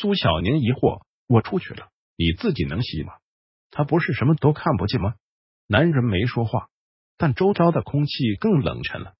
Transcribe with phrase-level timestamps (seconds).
[0.00, 3.12] 苏小宁疑惑：“我出去了，你自己能洗吗？
[3.70, 5.12] 他不是什么都看不见吗？”
[5.68, 6.68] 男人没说话，
[7.18, 9.12] 但周遭的空气更冷沉了。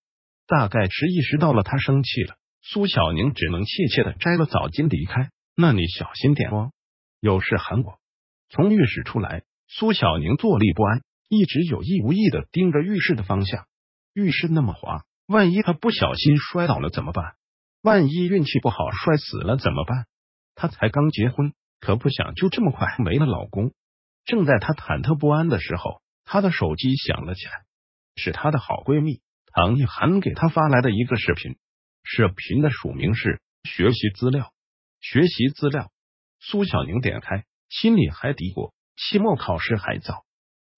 [0.47, 5.29] 大概是意识到了他生气了，苏小宁只能怯怯的摘了澡巾离开。
[5.55, 6.73] 那你小心点哦，
[7.21, 7.99] 有事喊我。
[8.49, 13.67] 从浴室出来，苏小宁坐立不安，一直有意无意的盯着浴室的方向。
[14.15, 17.35] 浴室那么滑，万一他不小心摔倒了怎么办？
[17.83, 20.07] 万一运气不好摔死了怎么办？
[20.61, 23.73] 她才刚结婚，可不想就这么快没了老公。
[24.27, 27.53] 正在她忐忑不安的时候，她的手机响了起来，
[28.15, 29.23] 是她的好闺蜜
[29.55, 31.57] 唐艺涵给她发来的一个视频。
[32.03, 34.53] 视频的署名是“学习资料”，
[35.01, 35.91] 学习资料。
[36.41, 40.27] 苏小宁点开，心里还嘀咕：期末考试还早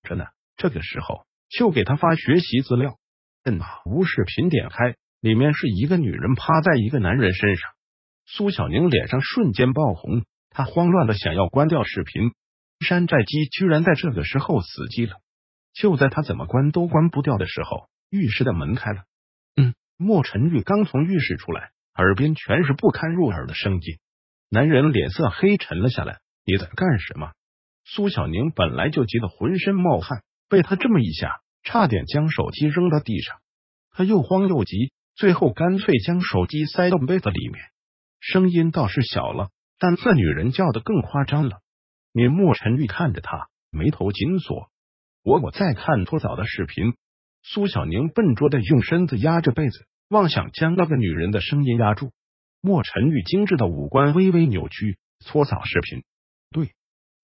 [0.05, 0.27] 着呢，
[0.57, 3.01] 这个时候就给他发学习资料。
[3.43, 4.95] 嗯，无视频点开。
[5.19, 7.73] 里面是一个女人趴在一个男人身上，
[8.25, 12.33] 苏小宁脸上瞬间爆红，他慌乱的想要关掉视频，
[12.81, 15.17] 山寨机居然在这个时候死机了。
[15.75, 19.05] 就在他怎么关都关不掉的时候，浴室的门开了。
[19.57, 23.81] 嗯，莫晨玉刚从浴室出来，耳边全是不堪入耳的声音。
[24.49, 27.33] 男人脸色黑沉了下来，你在干什么？
[27.85, 33.39] 苏小宁本来就急得浑身冒汗，被他这么一下，差点将手机扔到地上。
[33.91, 34.93] 他又慌又急。
[35.15, 37.63] 最后干脆将手机塞到被子里面，
[38.25, 41.59] 声音倒是小了，但这女人叫的更夸张了。
[42.13, 44.71] 你莫晨玉看着他，眉头紧锁。
[45.25, 46.95] 我我在看搓澡的视频。
[47.43, 52.13] 苏小宁笨拙的用身子压着被子，妄想将那个女人的声音压住。
[52.61, 54.99] 莫晨玉精致的五官微微扭曲。
[55.19, 56.05] 搓澡视频，
[56.53, 56.71] 对。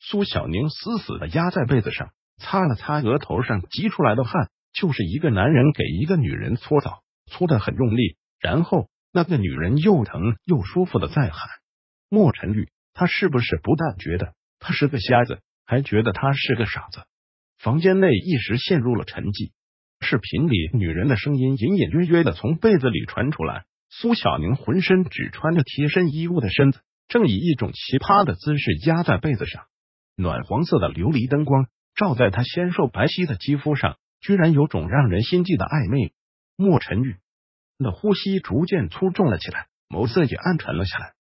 [0.00, 7.04] 苏小宁死死的压在被子上，擦了擦额头上急出来的汗，就是一个男人给一个女人搓澡。
[7.30, 8.88] 搓得很用力，然后
[9.18, 11.40] 那个女人又疼又舒服的在喊
[12.08, 17.00] ：“莫晨玉，他是不是不但觉得他是个瞎子，还觉得他是个傻子？”
[17.58, 19.50] 房间内一时陷入了沉寂。
[19.98, 23.64] 视频里女人的声音隐隐约约的从被子里传出来。
[23.90, 29.64] 苏小宁浑身只穿着贴身衣物的身子，正以一种奇葩的姿势压在被子上，
[30.14, 36.12] 暖黄色的琉璃灯光照在她纤瘦白皙的肌肤上，居然有种让人心悸的暧昧。
[36.54, 37.16] 莫晨玉
[37.78, 41.14] 那呼吸逐渐粗重了起来，眸色也暗沉了下来。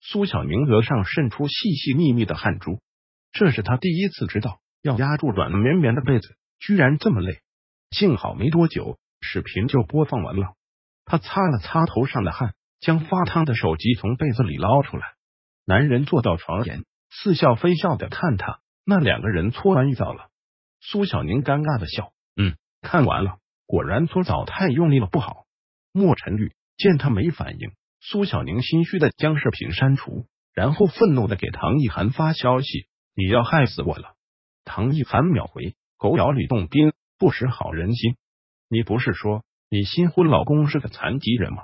[0.00, 2.80] 苏小宁额上渗出细细密密的汗珠，
[3.32, 7.40] 这是他第一次知道，要压住软绵绵的被子居然这么累。
[7.90, 10.54] 幸好没多久，视频就播放完了。
[11.04, 15.14] 他擦了擦头上的汗，将发烫的手机从被子里捞出来。
[15.64, 18.60] 男人坐到床沿，似笑非笑的看他。
[18.84, 20.28] 那两个人搓完澡了。
[20.80, 23.38] 苏小宁尴尬的笑，嗯，看完了。
[23.66, 25.43] 果然搓澡太用力了，不好。
[25.96, 34.16] 莫晨玉见他没反应，苏小宁心虚的将视频删除，然后愤怒的给唐艺涵发消息：“你要害死我了！”
[34.66, 38.16] 唐艺涵秒回：“狗咬吕洞宾，不识好人心。
[38.68, 41.62] 你不是说你新婚老公是个残疾人吗？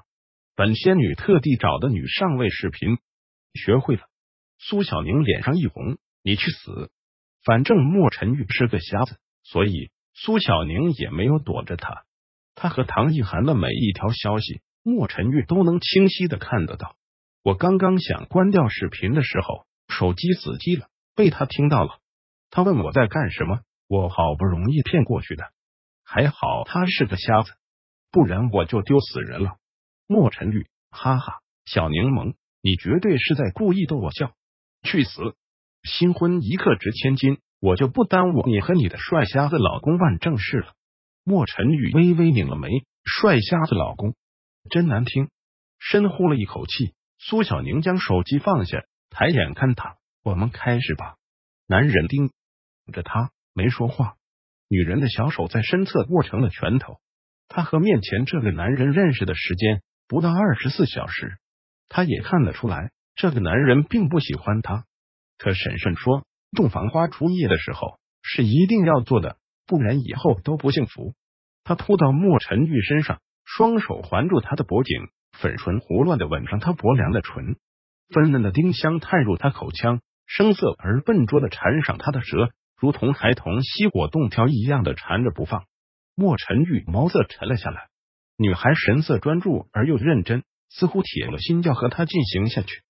[0.54, 2.98] 本仙女特地找的女上位视频，
[3.54, 4.02] 学会了。”
[4.60, 6.92] 苏小宁脸上一红：“你去死！
[7.44, 12.04] 反正莫晨玉是个瞎子，所以。”苏小宁也没有躲着他，
[12.54, 16.96] 他和唐艺涵的每一条消息，莫晨玉都能清晰的看得到。
[17.42, 21.98] 我刚刚想关掉视频的时候，手机死机了，被他听到了。
[22.50, 25.44] 他问我在干什么，我好不容易骗过去的。
[26.04, 27.52] 还好他是个瞎子，
[28.10, 29.56] 不然我就丢死人了。
[30.06, 34.32] 莫晨玉，哈哈，小柠檬，你绝对是在故意逗我笑。
[34.82, 35.34] 去死！
[35.82, 37.38] 新婚一刻值千金。
[37.62, 40.72] 我就不耽误你和你的帅瞎子老公办正事了。
[41.24, 42.68] 莫晨玉微微拧了眉，
[43.04, 44.14] 帅瞎子老公
[44.70, 45.30] 真难听。
[45.78, 51.16] 深呼了一口气，苏小宁将手机放下，抬眼看他，我们开始吧。
[51.66, 52.30] 男人盯
[52.92, 54.16] 着他，没说话。
[54.68, 57.00] 女人的小手在身侧握成了拳头。
[57.48, 61.38] 他和面前这个男人认识的时间不到二十四小时，
[61.88, 64.84] 他也看得出来，这个男人并不喜欢他。
[65.38, 66.24] 可婶婶说。
[66.52, 69.38] 洞房花烛夜的时候是一定要做的，
[69.70, 71.14] 不然以后都不幸福。
[71.62, 75.06] 他扑到莫晨玉身上，双手环住他的脖颈，
[75.38, 77.54] 粉唇胡乱的吻上他薄凉的唇，
[78.12, 82.50] 粉嫩的丁香探入他口腔，声色而笨拙的缠上他的舌，
[82.80, 85.66] 如同孩童吸果冻条一样的缠着不放。
[86.16, 87.86] 莫晨玉眸色沉了下来，
[88.36, 92.82] 女孩神色专注而又认真，似乎铁了心要和他进行下去。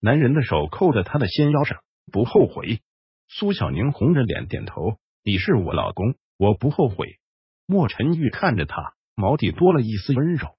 [0.00, 1.78] 男人的手扣在他的纤腰上，
[2.12, 2.80] 不后悔。
[3.26, 7.18] 苏小宁红着脸点头：“你是我老公，我不后悔。”
[7.66, 10.56] 莫晨玉看着他，眸底多了一丝温柔。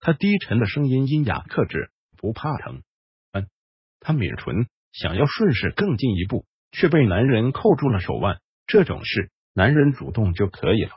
[0.00, 2.82] 他低沉的声音阴哑克制：“不怕疼。”
[3.32, 3.46] 嗯。
[4.00, 8.40] 他抿唇，想要顺势更进一步，却被男人扣住了手腕。
[8.66, 10.90] 这种事，男人主动就可以了。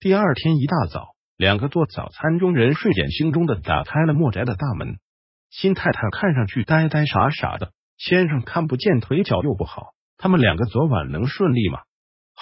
[0.00, 4.98] 第二天一大早，两个做早餐佣人睡眼惺忪的打开了莫宅的大门。
[5.50, 11.80] 新太太看上去呆呆傻傻的，先生看不见，腿脚又不好，他们两个昨晚能顺利吗？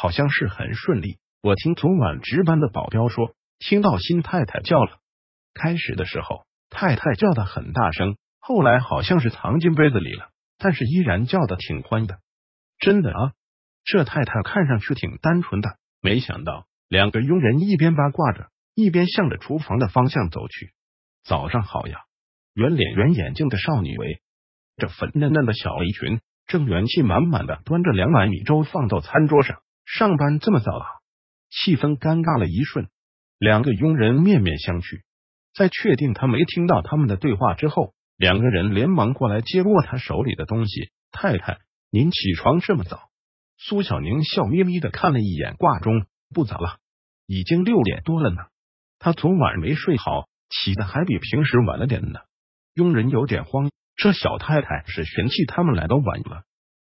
[0.00, 1.18] 好像是很顺利。
[1.42, 4.98] 我听昨晚值班的保镖说，听到新太太叫了。
[5.54, 12.20] 开始的时候，太太叫的很大声，后来好像是藏进被子里了，但是依然叫的挺欢的。
[12.78, 13.32] 真的啊，
[13.84, 15.76] 这太太看上去挺单纯的。
[16.00, 20.70] 没想到，两个佣人一边八卦着，一边向着厨房的方向走去。
[21.24, 22.02] 早上好呀，
[22.54, 24.20] 圆脸圆眼睛的少女围
[24.76, 29.60] 着粉嫩嫩的小围裙，正元气满满的端着两碗米粥放到餐桌上。
[29.90, 30.86] 上班这么早啊？
[31.48, 32.90] 气氛尴尬了一瞬，
[33.38, 35.00] 两个佣人面面相觑。
[35.54, 40.90] 在确定他没听到他们的对话之后，两个人连忙过来接过他手里的东西。
[41.10, 41.58] 太太，
[41.90, 43.08] 您起床这么早？
[43.56, 46.04] 苏小宁笑眯眯的看了一眼挂钟，
[46.34, 46.76] 不早了，
[47.26, 48.42] 已经六点多了呢。
[48.98, 52.20] 他昨晚没睡好，起的还比平时晚了点呢。
[52.74, 56.42] 佣人有点慌，这小太太是嫌弃他们来的晚了。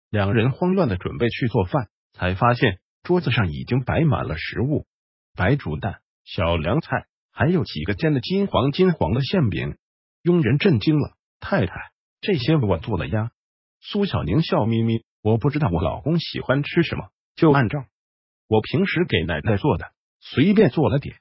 [0.09, 2.79] 两人慌乱的准备去做饭，才发现。
[3.05, 4.87] 桌子上已经摆满了食物，
[5.35, 9.77] 白煮蛋、小凉菜，还有几个煎的金黄金黄的馅饼。
[10.23, 13.29] 佣人震惊了：“太太，这些我做了呀。”
[13.79, 17.85] 苏小宁笑眯眯：“我不知道我老公喜欢吃什么，就按照
[18.47, 21.17] 我平时给奶奶做的，随便做了点。”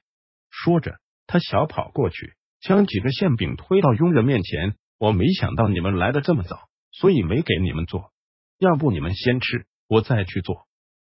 [0.49, 8.11] 说着，他小跑过去，将几个馅饼推到佣人面前：“我没想到你们来的这么早，所以没给你们做。
[8.57, 10.64] 要不你们先吃，我再去做。”